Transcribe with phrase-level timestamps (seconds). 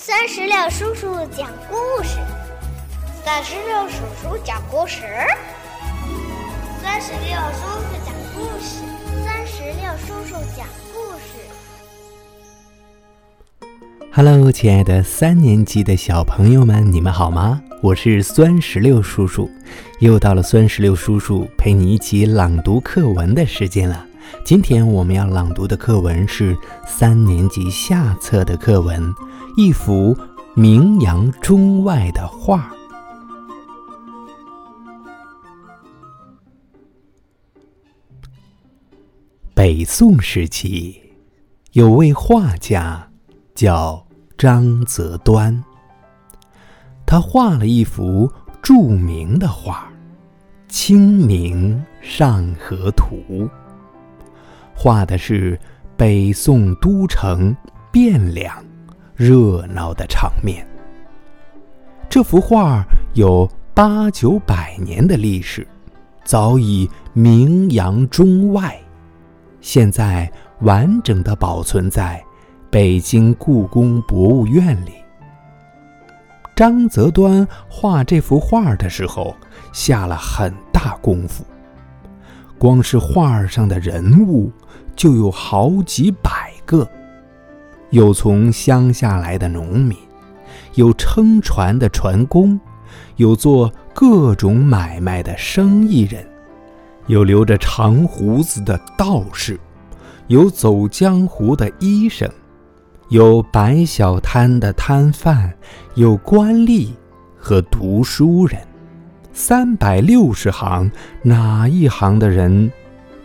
[0.00, 2.20] 三十六叔叔讲故事，
[3.24, 5.02] 三十六叔叔讲故事，
[6.80, 8.84] 三十六叔叔讲故事，
[9.24, 10.64] 三十六叔叔讲
[10.94, 11.34] 故事。
[14.12, 17.60] Hello，亲爱的三年级的小朋友们，你们好吗？
[17.82, 19.50] 我是酸石榴叔叔，
[19.98, 24.06] 又到了酸石榴叔叔陪你一起朗读课文的时间了。
[24.44, 26.56] 今天我们要朗读的课文是
[26.86, 29.14] 三年级下册的课文。
[29.56, 30.16] 一幅
[30.54, 32.72] 名扬中外的画。
[39.52, 40.96] 北宋时期，
[41.72, 43.10] 有位画家
[43.56, 45.64] 叫张择端，
[47.04, 49.90] 他画了一幅著名的画
[50.72, 53.16] 《清明上河图》，
[54.80, 55.58] 画的是
[55.96, 57.54] 北宋都城
[57.92, 58.54] 汴梁。
[59.16, 60.64] 热闹的场面。
[62.08, 65.66] 这幅画有八九百年的历史，
[66.24, 68.78] 早已名扬中外，
[69.60, 70.30] 现在
[70.60, 72.22] 完整的保存在
[72.70, 74.92] 北京故宫博物院里。
[76.54, 79.34] 张择端画这幅画的时候
[79.72, 81.44] 下了很大功夫，
[82.58, 84.50] 光是画上的人物
[84.96, 86.86] 就有好几百个。
[87.90, 89.96] 有从乡下来的农民，
[90.74, 92.60] 有撑船的船工，
[93.16, 96.26] 有做各种买卖的生意人，
[97.06, 99.58] 有留着长胡子的道士，
[100.26, 102.28] 有走江湖的医生，
[103.08, 105.50] 有摆小摊的摊贩，
[105.94, 106.88] 有官吏
[107.38, 108.60] 和读书人，
[109.40, 110.90] 三百六十行，
[111.22, 112.72] 哪一行的人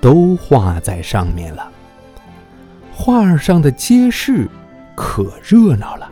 [0.00, 1.70] 都画在上面了。
[2.90, 4.48] 画上的街市
[4.96, 6.10] 可热闹了，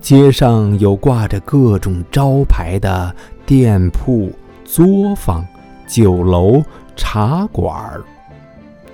[0.00, 3.12] 街上有挂着各种招牌的
[3.44, 4.30] 店铺、
[4.64, 5.44] 作坊、
[5.84, 6.62] 酒楼、
[6.94, 8.00] 茶馆。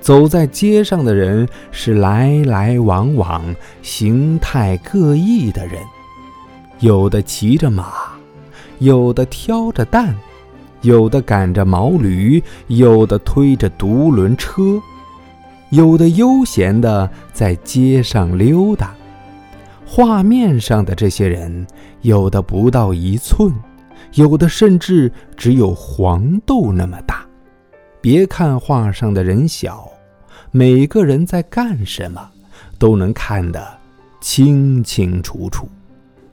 [0.00, 5.82] 走在街上的人是来来往往、形态各异的人，
[6.78, 7.92] 有的骑着马，
[8.78, 10.14] 有的挑着担，
[10.82, 14.80] 有的赶着毛驴，有的推着独轮车。
[15.70, 18.94] 有的悠闲地在街上溜达，
[19.84, 21.66] 画面上的这些人，
[22.00, 23.52] 有的不到一寸，
[24.14, 27.22] 有的甚至只有黄豆那么大。
[28.00, 29.86] 别看画上的人小，
[30.50, 32.30] 每个人在干什么，
[32.78, 33.62] 都能看得
[34.22, 35.68] 清清楚楚。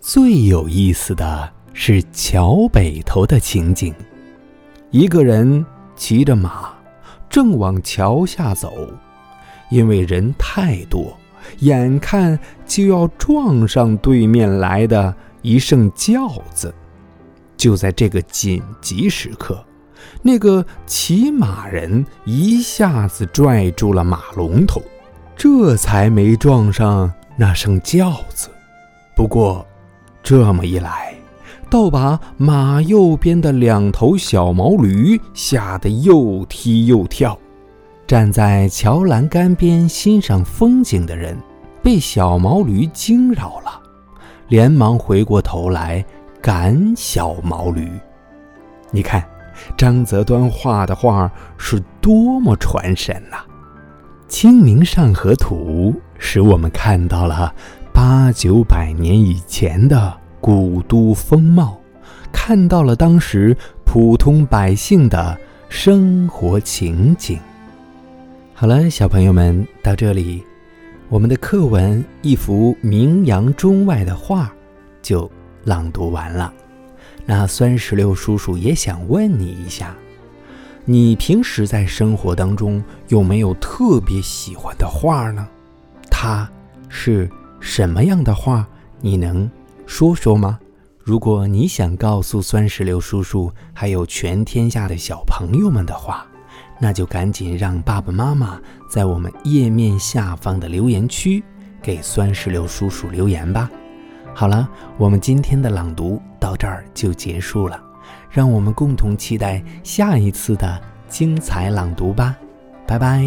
[0.00, 3.94] 最有意思的是桥北头的情景，
[4.90, 5.64] 一个人
[5.94, 6.72] 骑着马，
[7.28, 8.88] 正往桥下走。
[9.70, 11.14] 因为人太多，
[11.58, 16.74] 眼看就要撞上对面来的一声轿子。
[17.58, 19.62] 就在这个紧急时刻，
[20.22, 24.80] 那个骑马人一下子拽住了马龙头，
[25.36, 28.48] 这才没撞上那声轿子。
[29.14, 29.66] 不过，
[30.22, 31.14] 这么一来，
[31.68, 37.36] 倒把马右边的两头小毛驴吓得又踢又跳。
[38.06, 41.36] 站在桥栏杆边欣赏风景的人，
[41.82, 43.80] 被小毛驴惊扰了，
[44.48, 46.04] 连忙回过头来
[46.40, 47.90] 赶小毛驴。
[48.92, 49.24] 你看，
[49.76, 51.28] 张择端画的画
[51.58, 53.38] 是多么传神呐！
[54.28, 57.52] 《清明上河图》使我们看到了
[57.92, 60.16] 八九百年以前的
[60.46, 61.76] 古都风貌，
[62.30, 65.36] 看到了当时普通百姓的
[65.68, 67.36] 生活情景。
[68.54, 70.44] 好了，小朋友们，到这里，
[71.08, 74.54] 我们的课文一幅名扬中外的画
[75.02, 75.28] 就
[75.64, 76.54] 朗读完了。
[77.24, 79.96] 那酸石榴叔叔也想问你一下，
[80.84, 85.44] 你平时在生活当中有没有特别喜欢的画呢？
[86.08, 86.48] 它
[86.88, 87.28] 是
[87.58, 88.64] 什么样的画？
[89.00, 89.50] 你能
[89.86, 90.58] 说说吗？
[91.02, 96.26] 如果你想告诉酸石榴叔叔，还有全天下的小朋友们的话。
[96.78, 101.42] 那就赶紧让爸爸妈妈在我们页面下方的留言区
[101.80, 103.70] 给酸石榴叔叔留言吧。
[104.34, 104.68] 好了，
[104.98, 107.82] 我们今天的朗读到这儿就结束了，
[108.28, 110.78] 让我们共同期待下一次的
[111.08, 112.36] 精彩朗读吧。
[112.86, 113.26] 拜拜，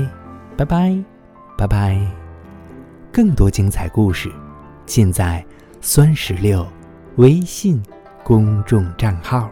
[0.56, 1.04] 拜拜，
[1.58, 2.00] 拜拜。
[3.12, 4.32] 更多精彩故事
[4.86, 5.44] 尽在
[5.82, 6.68] 酸石榴
[7.16, 7.82] 微信
[8.24, 9.50] 公众账号。